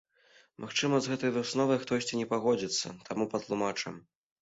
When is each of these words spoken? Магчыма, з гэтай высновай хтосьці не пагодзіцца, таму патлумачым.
Магчыма, 0.63 0.95
з 1.01 1.11
гэтай 1.11 1.35
высновай 1.37 1.81
хтосьці 1.85 2.13
не 2.25 2.29
пагодзіцца, 2.35 2.87
таму 3.11 3.33
патлумачым. 3.37 4.07